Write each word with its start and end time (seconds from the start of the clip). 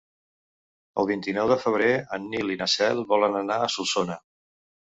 El 1.01 1.07
vint-i-nou 1.11 1.51
de 1.51 1.57
febrer 1.65 1.91
en 2.19 2.25
Nil 2.31 2.51
i 2.57 2.57
na 2.63 2.69
Cel 2.77 3.05
volen 3.15 3.39
anar 3.45 3.59
a 3.67 3.73
Solsona. 3.79 4.19